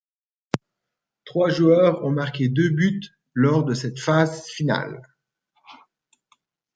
Trois 1.25 1.51
joueurs 1.51 2.03
ont 2.03 2.09
marqué 2.09 2.49
deux 2.49 2.71
buts 2.71 3.01
lors 3.35 3.63
de 3.63 3.75
cette 3.75 3.99
phase 3.99 4.47
finale. 4.47 4.99